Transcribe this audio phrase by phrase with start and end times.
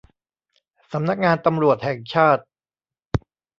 [0.91, 2.43] สำนักงานตำรวจแห่งชาติ